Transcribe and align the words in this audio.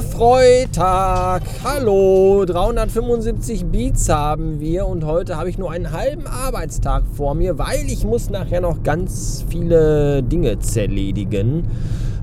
Freitag. 0.00 1.42
Hallo, 1.62 2.46
375 2.46 3.66
Beats 3.66 4.08
haben 4.08 4.60
wir 4.60 4.86
und 4.86 5.04
heute 5.04 5.36
habe 5.36 5.50
ich 5.50 5.58
nur 5.58 5.70
einen 5.70 5.92
halben 5.92 6.26
Arbeitstag 6.26 7.04
vor 7.12 7.34
mir, 7.34 7.58
weil 7.58 7.84
ich 7.84 8.06
muss 8.06 8.30
nachher 8.30 8.62
noch 8.62 8.82
ganz 8.82 9.44
viele 9.50 10.22
Dinge 10.22 10.58
zerledigen, 10.60 11.64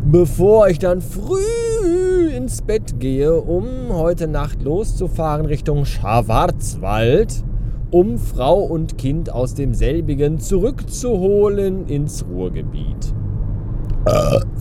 bevor 0.05 0.67
ich 0.67 0.79
dann 0.79 1.03
früh 1.03 2.29
ins 2.35 2.63
Bett 2.63 2.99
gehe, 2.99 3.35
um 3.35 3.67
heute 3.91 4.27
Nacht 4.27 4.63
loszufahren 4.63 5.45
Richtung 5.45 5.85
Schwarzwald, 5.85 7.43
um 7.91 8.17
Frau 8.17 8.61
und 8.61 8.97
Kind 8.97 9.31
aus 9.31 9.53
demselbigen 9.53 10.39
zurückzuholen 10.39 11.85
ins 11.85 12.25
Ruhrgebiet. 12.25 13.13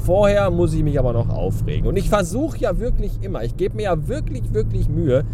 Vorher 0.05 0.51
muss 0.51 0.75
ich 0.75 0.83
mich 0.83 0.99
aber 0.99 1.13
noch 1.13 1.29
aufregen. 1.29 1.87
Und 1.87 1.97
ich 1.97 2.09
versuche 2.09 2.59
ja 2.59 2.79
wirklich 2.79 3.13
immer, 3.23 3.45
ich 3.45 3.57
gebe 3.57 3.77
mir 3.77 3.85
ja 3.85 4.09
wirklich, 4.09 4.55
wirklich 4.55 4.89
Mühe, 4.89 5.25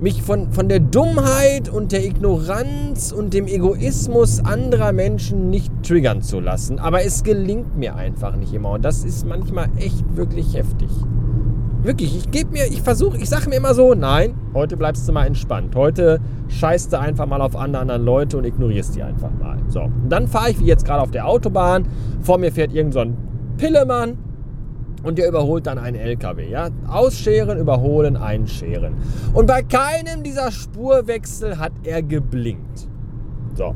mich 0.00 0.22
von, 0.22 0.52
von 0.52 0.68
der 0.68 0.80
Dummheit 0.80 1.68
und 1.68 1.92
der 1.92 2.04
Ignoranz 2.04 3.12
und 3.12 3.32
dem 3.32 3.46
Egoismus 3.46 4.44
anderer 4.44 4.92
Menschen 4.92 5.50
nicht 5.50 5.72
triggern 5.82 6.20
zu 6.20 6.40
lassen. 6.40 6.78
Aber 6.78 7.04
es 7.04 7.22
gelingt 7.22 7.76
mir 7.78 7.94
einfach 7.96 8.36
nicht 8.36 8.52
immer. 8.52 8.72
Und 8.72 8.84
das 8.84 9.04
ist 9.04 9.26
manchmal 9.26 9.68
echt 9.78 10.16
wirklich 10.16 10.54
heftig. 10.54 10.90
Wirklich, 11.84 12.16
ich 12.16 12.30
gebe 12.30 12.50
mir, 12.50 12.64
ich 12.64 12.80
versuche, 12.80 13.18
ich 13.18 13.28
sage 13.28 13.50
mir 13.50 13.56
immer 13.56 13.74
so, 13.74 13.92
nein, 13.92 14.34
heute 14.54 14.74
bleibst 14.74 15.06
du 15.06 15.12
mal 15.12 15.26
entspannt. 15.26 15.76
Heute 15.76 16.18
scheißt 16.48 16.90
du 16.90 16.98
einfach 16.98 17.26
mal 17.26 17.42
auf 17.42 17.54
andere, 17.54 17.82
andere 17.82 17.98
Leute 17.98 18.38
und 18.38 18.44
ignorierst 18.44 18.96
die 18.96 19.02
einfach 19.02 19.30
mal. 19.38 19.58
So, 19.68 19.82
und 19.82 20.08
dann 20.08 20.26
fahre 20.26 20.50
ich 20.50 20.60
wie 20.60 20.64
jetzt 20.64 20.86
gerade 20.86 21.02
auf 21.02 21.10
der 21.10 21.28
Autobahn. 21.28 21.86
Vor 22.22 22.38
mir 22.38 22.50
fährt 22.52 22.72
irgend 22.72 22.94
so 22.94 23.00
ein 23.00 23.18
Pillemann 23.58 24.16
und 25.02 25.18
der 25.18 25.28
überholt 25.28 25.66
dann 25.66 25.76
einen 25.76 25.96
LKW. 25.96 26.48
Ja? 26.48 26.70
Ausscheren, 26.88 27.58
überholen, 27.58 28.16
einscheren. 28.16 28.94
Und 29.34 29.46
bei 29.46 29.60
keinem 29.60 30.22
dieser 30.22 30.50
Spurwechsel 30.50 31.58
hat 31.58 31.72
er 31.82 32.02
geblinkt. 32.02 32.88
So. 33.56 33.74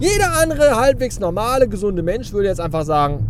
Jeder 0.00 0.40
andere 0.42 0.74
halbwegs 0.76 1.20
normale, 1.20 1.68
gesunde 1.68 2.02
Mensch 2.02 2.32
würde 2.32 2.48
jetzt 2.48 2.60
einfach 2.60 2.82
sagen, 2.82 3.28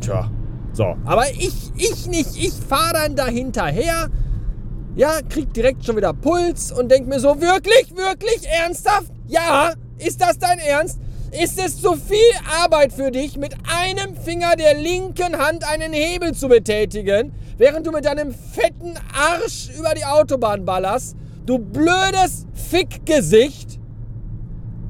tja, 0.00 0.30
so. 0.72 0.96
Aber 1.04 1.28
ich, 1.30 1.72
ich 1.76 2.06
nicht. 2.06 2.36
Ich 2.36 2.52
fahre 2.52 2.94
dann 2.94 3.16
dahinterher. 3.16 4.08
Ja, 4.96 5.20
krieg 5.28 5.52
direkt 5.54 5.84
schon 5.84 5.96
wieder 5.96 6.12
Puls 6.12 6.72
und 6.72 6.90
denk 6.90 7.06
mir 7.06 7.20
so, 7.20 7.40
wirklich, 7.40 7.94
wirklich, 7.96 8.46
ernsthaft? 8.48 9.12
Ja, 9.28 9.72
ist 9.98 10.20
das 10.20 10.38
dein 10.38 10.58
Ernst? 10.58 10.98
Ist 11.30 11.60
es 11.64 11.80
zu 11.80 11.94
viel 11.94 12.18
Arbeit 12.60 12.92
für 12.92 13.12
dich, 13.12 13.36
mit 13.36 13.54
einem 13.72 14.16
Finger 14.16 14.56
der 14.56 14.74
linken 14.74 15.38
Hand 15.38 15.64
einen 15.64 15.92
Hebel 15.92 16.34
zu 16.34 16.48
betätigen, 16.48 17.32
während 17.56 17.86
du 17.86 17.92
mit 17.92 18.04
deinem 18.04 18.34
fetten 18.34 18.94
Arsch 19.14 19.70
über 19.78 19.94
die 19.94 20.04
Autobahn 20.04 20.64
ballerst? 20.64 21.16
Du 21.46 21.58
blödes 21.58 22.46
Fickgesicht! 22.52 23.78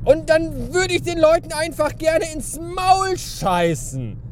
Und 0.05 0.31
dann 0.31 0.73
würde 0.73 0.95
ich 0.95 1.03
den 1.03 1.19
Leuten 1.19 1.53
einfach 1.53 1.97
gerne 1.97 2.25
ins 2.33 2.59
Maul 2.59 3.19
scheißen. 3.19 4.30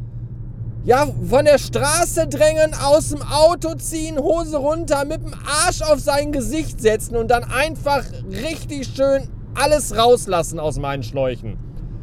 Ja, 0.84 1.06
von 1.28 1.44
der 1.44 1.58
Straße 1.58 2.28
drängen, 2.28 2.72
aus 2.74 3.10
dem 3.10 3.20
Auto 3.22 3.74
ziehen, 3.74 4.18
Hose 4.18 4.56
runter, 4.56 5.04
mit 5.04 5.22
dem 5.22 5.34
Arsch 5.66 5.82
auf 5.82 6.00
sein 6.00 6.32
Gesicht 6.32 6.80
setzen 6.80 7.16
und 7.16 7.30
dann 7.30 7.44
einfach 7.44 8.04
richtig 8.30 8.88
schön 8.94 9.28
alles 9.54 9.96
rauslassen 9.96 10.58
aus 10.58 10.78
meinen 10.78 11.02
Schläuchen. 11.02 11.58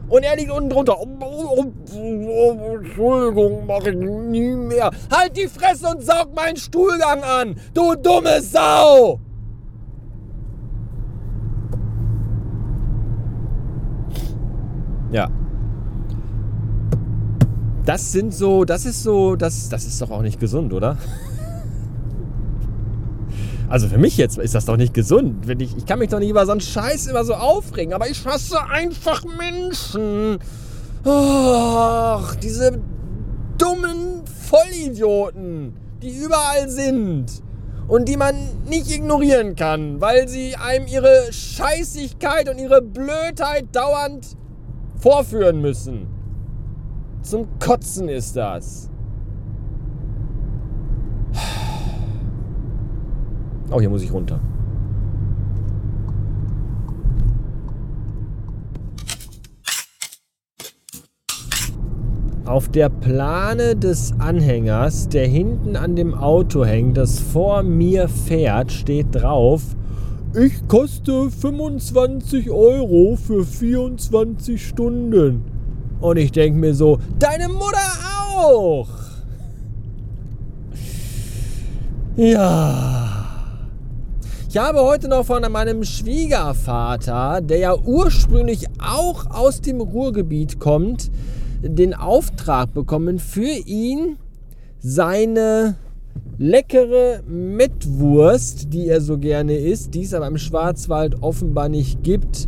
Und 0.08 0.24
er 0.24 0.36
liegt 0.36 0.52
unten 0.52 0.70
drunter. 0.70 0.98
Entschuldigung, 2.74 3.66
mach 3.66 3.86
ich 3.86 3.96
nie 3.96 4.56
mehr. 4.56 4.92
Halt 5.12 5.36
die 5.36 5.48
Fresse 5.48 5.88
und 5.88 6.04
saug 6.04 6.36
meinen 6.36 6.58
Stuhlgang 6.58 7.24
an, 7.24 7.56
du 7.74 7.96
dumme 7.96 8.42
Sau! 8.42 9.20
Ja. 15.12 15.30
Das 17.86 18.12
sind 18.12 18.34
so, 18.34 18.66
das 18.66 18.86
ist 18.86 19.04
so, 19.04 19.36
das, 19.36 19.70
das 19.70 19.86
ist 19.86 20.02
doch 20.02 20.10
auch 20.10 20.24
nicht 20.24 20.40
gesund, 20.40 20.74
oder? 20.74 20.98
Also 23.68 23.88
für 23.88 23.98
mich 23.98 24.18
jetzt 24.18 24.38
ist 24.38 24.56
das 24.56 24.66
doch 24.66 24.78
nicht 24.78 24.94
gesund. 24.94 25.50
Ich, 25.60 25.76
ich 25.78 25.86
kann 25.86 26.00
mich 26.00 26.10
doch 26.10 26.20
nicht 26.20 26.30
über 26.30 26.46
so 26.46 26.52
einen 26.52 26.62
Scheiß 26.62 27.08
immer 27.08 27.24
so 27.24 27.34
aufregen, 27.34 27.94
aber 27.94 28.08
ich 28.10 28.26
hasse 28.26 28.62
einfach 28.70 29.24
Menschen. 29.26 30.40
Och, 31.06 32.36
diese 32.42 32.80
dummen 33.58 34.24
Vollidioten, 34.50 35.74
die 36.02 36.10
überall 36.10 36.70
sind 36.70 37.26
und 37.88 38.08
die 38.08 38.18
man 38.18 38.36
nicht 38.68 38.90
ignorieren 38.90 39.56
kann, 39.56 40.02
weil 40.02 40.28
sie 40.28 40.56
einem 40.56 40.88
ihre 40.88 41.32
Scheißigkeit 41.32 42.50
und 42.50 42.60
ihre 42.60 42.82
Blödheit 42.82 43.68
dauernd 43.72 44.38
vorführen 45.00 45.62
müssen. 45.62 46.15
Zum 47.26 47.48
Kotzen 47.58 48.08
ist 48.08 48.36
das. 48.36 48.88
Oh, 53.72 53.80
hier 53.80 53.90
muss 53.90 54.04
ich 54.04 54.14
runter. 54.14 54.40
Auf 62.46 62.70
der 62.70 62.90
Plane 62.90 63.76
des 63.76 64.14
Anhängers, 64.20 65.10
der 65.10 65.28
hinten 65.28 65.76
an 65.76 65.96
dem 65.96 66.14
Auto 66.14 66.64
hängt, 66.64 66.96
das 66.96 67.18
vor 67.18 67.64
mir 67.64 68.08
fährt, 68.08 68.72
steht 68.72 69.08
drauf, 69.16 69.64
ich 70.40 70.68
koste 70.68 71.32
25 71.32 72.52
Euro 72.52 73.16
für 73.16 73.44
24 73.44 74.64
Stunden. 74.64 75.55
Und 76.02 76.18
ich 76.18 76.32
denke 76.32 76.60
mir 76.60 76.74
so, 76.74 77.00
deine 77.20 77.48
Mutter 77.48 77.78
auch. 78.38 78.88
Ja. 82.16 83.26
Ich 84.50 84.58
habe 84.58 84.80
heute 84.80 85.10
noch 85.10 85.26
von 85.26 85.44
meinem 85.52 85.84
Schwiegervater, 85.84 87.42
der 87.42 87.58
ja 87.58 87.78
ursprünglich 87.78 88.68
auch 88.80 89.30
aus 89.30 89.60
dem 89.60 89.82
Ruhrgebiet 89.82 90.60
kommt, 90.60 91.12
den 91.62 91.94
Auftrag 91.94 92.74
bekommen, 92.74 93.20
für 93.20 93.42
ihn 93.42 94.18
seine 94.80 95.76
leckere 96.38 97.22
Mettwurst, 97.28 98.74
die 98.74 98.88
er 98.88 99.02
so 99.02 99.18
gerne 99.18 99.58
isst, 99.58 99.94
die 99.94 100.04
es 100.04 100.14
aber 100.14 100.28
im 100.28 100.38
Schwarzwald 100.38 101.22
offenbar 101.22 101.68
nicht 101.68 102.04
gibt, 102.04 102.48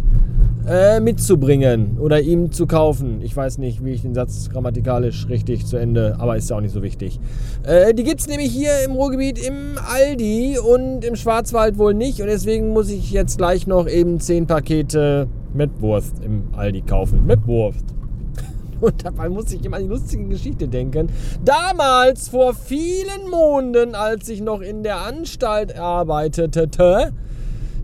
äh, 0.68 1.00
mitzubringen 1.00 1.98
oder 2.00 2.22
ihm 2.22 2.52
zu 2.52 2.68
kaufen. 2.68 3.22
Ich 3.22 3.36
weiß 3.36 3.58
nicht, 3.58 3.84
wie 3.84 3.92
ich 3.92 4.02
den 4.02 4.14
Satz 4.14 4.50
grammatikalisch 4.50 5.28
richtig 5.30 5.66
zu 5.66 5.78
Ende, 5.78 6.16
aber 6.20 6.38
ist 6.38 6.50
ja 6.50 6.58
auch 6.58 6.62
nicht 6.62 6.74
so 6.74 6.84
wichtig. 6.84 7.20
Äh, 7.64 7.94
die 7.94 8.04
gibt 8.04 8.22
es 8.22 8.28
nämlich 8.28 8.52
hier 8.52 8.72
im 8.86 8.92
Ruhrgebiet 8.92 9.46
im 9.46 9.78
Aldi 9.78 10.58
und 10.60 11.06
im 11.06 11.16
Schwarzwald 11.16 11.78
wohl 11.78 11.94
nicht 11.94 12.22
und 12.22 12.28
deswegen 12.28 12.74
muss 12.74 12.90
ich 12.90 13.12
jetzt 13.12 13.38
gleich 13.38 13.68
noch 13.68 13.88
eben 13.88 14.20
10 14.20 14.48
Pakete 14.48 15.28
Mettwurst 15.54 16.20
im 16.24 16.44
Aldi 16.56 16.82
kaufen. 16.82 17.26
Mettwurst. 17.26 17.86
Und 18.82 19.04
dabei 19.04 19.30
muss 19.30 19.52
ich 19.52 19.66
immer 19.66 19.78
an 19.78 19.84
die 19.84 19.90
lustige 19.90 20.26
Geschichte 20.26 20.68
denken. 20.68 21.10
Damals, 21.44 22.30
vor 22.30 22.54
vielen 22.54 23.30
Monaten, 23.30 23.96
als 23.96 24.30
ich 24.30 24.42
noch 24.42 24.62
in 24.62 24.84
der 24.84 25.02
Anstalt 25.02 25.78
arbeitete, 25.78 27.12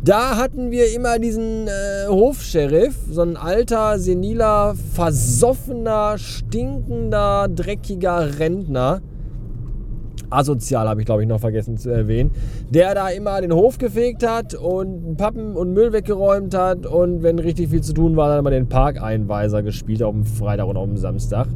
da 0.03 0.35
hatten 0.35 0.71
wir 0.71 0.93
immer 0.93 1.17
diesen 1.17 1.67
äh, 1.67 2.07
Hofsheriff, 2.09 2.95
so 3.09 3.21
ein 3.21 3.37
alter, 3.37 3.97
seniler, 3.99 4.75
versoffener, 4.93 6.17
stinkender, 6.17 7.47
dreckiger 7.47 8.37
Rentner. 8.37 9.01
Asozial 10.29 10.89
habe 10.89 11.01
ich, 11.01 11.05
glaube 11.05 11.21
ich, 11.21 11.27
noch 11.29 11.39
vergessen 11.39 11.77
zu 11.77 11.89
erwähnen. 11.89 12.31
Der 12.69 12.95
da 12.95 13.09
immer 13.09 13.39
den 13.39 13.53
Hof 13.53 13.77
gefegt 13.77 14.27
hat 14.27 14.55
und 14.55 15.15
Pappen 15.15 15.55
und 15.55 15.73
Müll 15.73 15.93
weggeräumt 15.93 16.53
hat 16.53 16.85
und 16.85 17.23
wenn 17.23 17.39
richtig 17.39 17.69
viel 17.69 17.81
zu 17.81 17.93
tun 17.93 18.17
war, 18.17 18.29
dann 18.29 18.39
immer 18.39 18.51
den 18.51 18.67
Parkeinweiser 18.67 19.63
gespielt 19.63 20.03
auf 20.03 20.13
dem 20.13 20.25
Freitag 20.25 20.67
und 20.67 20.75
auf 20.75 20.87
dem 20.87 20.97
Samstag. 20.97 21.47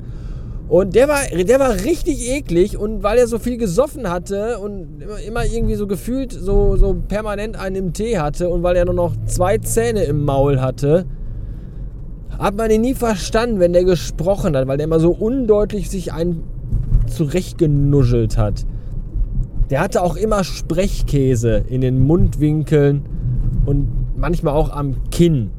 Und 0.69 0.95
der 0.95 1.07
war, 1.07 1.21
der 1.31 1.59
war 1.59 1.73
richtig 1.85 2.29
eklig 2.29 2.77
und 2.77 3.01
weil 3.01 3.17
er 3.17 3.27
so 3.27 3.39
viel 3.39 3.57
gesoffen 3.57 4.09
hatte 4.09 4.59
und 4.59 5.01
immer, 5.25 5.45
irgendwie 5.45 5.75
so 5.75 5.87
gefühlt 5.87 6.33
so, 6.33 6.75
so 6.75 6.93
permanent 7.07 7.57
einen 7.57 7.75
im 7.77 7.93
Tee 7.93 8.17
hatte 8.17 8.49
und 8.49 8.63
weil 8.63 8.75
er 8.75 8.83
nur 8.83 8.93
noch 8.93 9.13
zwei 9.25 9.59
Zähne 9.59 10.03
im 10.03 10.25
Maul 10.25 10.59
hatte, 10.59 11.05
hat 12.37 12.55
man 12.55 12.69
ihn 12.69 12.81
nie 12.81 12.93
verstanden, 12.93 13.61
wenn 13.61 13.71
der 13.71 13.85
gesprochen 13.85 14.57
hat, 14.57 14.67
weil 14.67 14.77
der 14.77 14.85
immer 14.85 14.99
so 14.99 15.11
undeutlich 15.11 15.89
sich 15.89 16.11
einen 16.11 16.43
zurechtgenuschelt 17.07 18.37
hat. 18.37 18.65
Der 19.69 19.79
hatte 19.79 20.01
auch 20.01 20.17
immer 20.17 20.43
Sprechkäse 20.43 21.63
in 21.69 21.79
den 21.79 22.01
Mundwinkeln 22.01 23.05
und 23.65 23.87
manchmal 24.17 24.53
auch 24.53 24.69
am 24.69 24.95
Kinn. 25.11 25.51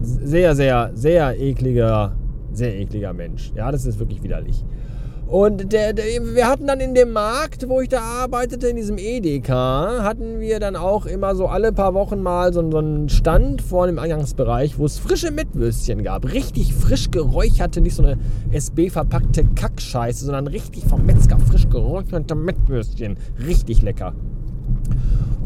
Sehr, 0.00 0.54
sehr, 0.54 0.92
sehr 0.94 1.38
ekliger 1.38 2.16
sehr 2.56 2.74
ekliger 2.76 3.12
Mensch. 3.12 3.52
Ja, 3.54 3.70
das 3.70 3.84
ist 3.84 3.98
wirklich 3.98 4.22
widerlich. 4.22 4.64
Und 5.26 5.72
der, 5.72 5.92
der, 5.92 6.04
wir 6.36 6.46
hatten 6.46 6.68
dann 6.68 6.78
in 6.78 6.94
dem 6.94 7.12
Markt, 7.12 7.68
wo 7.68 7.80
ich 7.80 7.88
da 7.88 8.00
arbeitete, 8.00 8.68
in 8.68 8.76
diesem 8.76 8.96
Edeka, 8.96 10.04
hatten 10.04 10.38
wir 10.38 10.60
dann 10.60 10.76
auch 10.76 11.04
immer 11.04 11.34
so 11.34 11.46
alle 11.46 11.72
paar 11.72 11.94
Wochen 11.94 12.22
mal 12.22 12.52
so, 12.52 12.70
so 12.70 12.78
einen 12.78 13.08
Stand 13.08 13.60
vor 13.60 13.88
dem 13.88 13.98
Eingangsbereich, 13.98 14.78
wo 14.78 14.84
es 14.84 14.98
frische 14.98 15.32
Mettwürstchen 15.32 16.04
gab. 16.04 16.32
Richtig 16.32 16.74
frisch 16.74 17.10
geräucherte, 17.10 17.80
nicht 17.80 17.96
so 17.96 18.04
eine 18.04 18.18
SB-verpackte 18.52 19.44
Kackscheiße, 19.56 20.26
sondern 20.26 20.46
richtig 20.46 20.84
vom 20.84 21.04
Metzger 21.04 21.40
frisch 21.40 21.68
geräucherte 21.68 22.36
Mettwürstchen. 22.36 23.16
Richtig 23.44 23.82
lecker. 23.82 24.14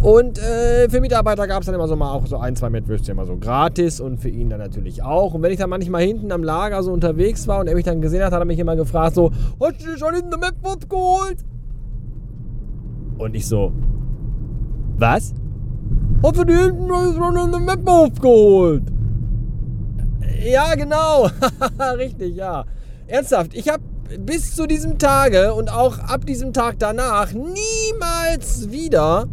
Und 0.03 0.39
äh, 0.39 0.89
für 0.89 1.01
Mitarbeiter 1.03 1.47
gab 1.47 1.61
es 1.61 1.67
dann 1.67 1.75
immer 1.75 1.87
so 1.87 1.95
mal 1.95 2.11
auch 2.11 2.27
so 2.27 2.39
ein, 2.39 2.57
zwei 2.57 2.71
Mettwürstchen 2.71 3.13
immer 3.13 3.27
so 3.27 3.37
gratis 3.37 4.01
und 4.01 4.19
für 4.19 4.31
ihn 4.31 4.49
dann 4.49 4.59
natürlich 4.59 5.03
auch. 5.03 5.35
Und 5.35 5.43
wenn 5.43 5.53
ich 5.53 5.59
dann 5.59 5.69
manchmal 5.69 6.03
hinten 6.03 6.33
am 6.33 6.43
Lager 6.43 6.83
so 6.83 6.91
unterwegs 6.91 7.47
war 7.47 7.61
und 7.61 7.67
er 7.67 7.75
mich 7.75 7.85
dann 7.85 8.01
gesehen 8.01 8.25
hat, 8.25 8.33
hat 8.33 8.41
er 8.41 8.47
mich 8.47 8.59
immer 8.59 8.77
gefragt 8.77 9.15
so, 9.15 9.31
hast 9.61 9.83
du 9.83 9.91
dir 9.91 9.99
schon 9.99 10.15
hinten 10.15 10.33
eine 10.33 10.39
Mettwurst 10.39 10.89
geholt? 10.89 11.45
Und 13.19 13.37
ich 13.37 13.47
so, 13.47 13.73
was? 14.97 15.35
Hast 16.23 16.37
du 16.37 16.45
dir 16.45 16.65
hinten 16.65 16.89
schon 16.89 17.37
eine 17.37 17.59
Mettwurst 17.59 18.23
geholt? 18.23 18.85
Ja, 20.51 20.75
genau. 20.77 21.29
Richtig, 21.99 22.37
ja. 22.37 22.65
Ernsthaft, 23.07 23.55
ich 23.55 23.69
habe 23.69 23.83
bis 24.19 24.55
zu 24.57 24.67
diesem 24.67 24.99
Tage 24.99 25.53
und 25.53 25.71
auch 25.71 25.99
ab 25.99 26.25
diesem 26.25 26.55
Tag 26.55 26.77
danach 26.79 27.33
niemals 27.33 28.71
wieder 28.71 29.27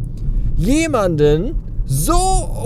jemanden 0.58 1.54
so 1.86 2.14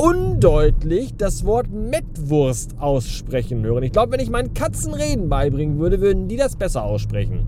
undeutlich 0.03 1.15
das 1.17 1.45
Wort 1.45 1.71
Mettwurst 1.71 2.75
aussprechen 2.81 3.63
hören. 3.65 3.85
Ich 3.85 3.93
glaube, 3.93 4.13
wenn 4.13 4.21
ich 4.21 4.31
meinen 4.31 4.53
Katzen 4.55 4.95
Reden 4.95 5.29
beibringen 5.29 5.79
würde, 5.79 6.01
würden 6.01 6.27
die 6.27 6.37
das 6.37 6.57
besser 6.57 6.83
aussprechen. 6.83 7.47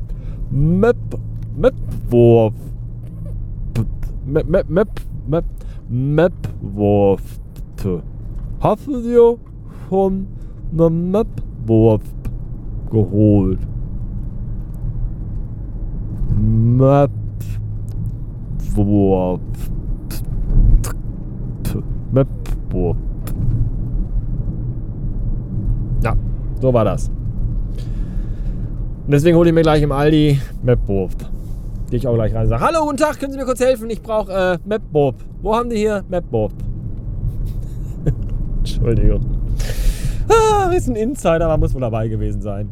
Mep, 0.51 0.97
Mettwurst. 1.57 2.57
Mep, 4.27 4.49
Mep, 4.49 4.71
Mep, 4.71 4.89
Mep, 5.27 5.45
Mettwurst. 5.89 7.41
Hast 8.61 8.87
du 8.87 9.03
dir 9.03 9.37
schon 9.89 10.27
eine 10.73 10.91
Mettwurst 10.91 12.15
geholt? 12.91 13.59
Mettwurst. 22.15 22.15
Möppo. 22.15 22.97
Ja, 26.03 26.15
so 26.61 26.73
war 26.73 26.85
das. 26.85 27.09
Und 27.09 29.13
deswegen 29.13 29.37
hole 29.37 29.51
ich 29.51 29.55
mir 29.55 29.63
gleich 29.63 29.83
im 29.83 29.93
Aldi 29.93 30.41
Mapwurft. 30.63 31.31
Gehe 31.91 31.99
ich 31.99 32.07
auch 32.07 32.15
gleich 32.15 32.35
rein 32.35 32.45
und 32.45 32.49
sage, 32.49 32.65
hallo, 32.65 32.85
guten 32.85 32.97
Tag, 32.97 33.21
können 33.21 33.33
Sie 33.33 33.39
mir 33.39 33.45
kurz 33.45 33.61
helfen? 33.61 33.91
Ich 33.91 34.01
brauche 34.01 34.33
äh, 34.33 34.59
Mapwurft. 34.67 35.27
Wo 35.43 35.55
haben 35.55 35.69
die 35.69 35.77
hier 35.77 36.03
Mapwurft? 36.09 36.57
Entschuldigung. 38.59 39.21
Ah, 40.29 40.71
ist 40.71 40.89
ein 40.89 40.97
Insider, 40.97 41.45
aber 41.45 41.59
muss 41.59 41.75
wohl 41.75 41.83
dabei 41.83 42.09
gewesen 42.09 42.41
sein. 42.41 42.71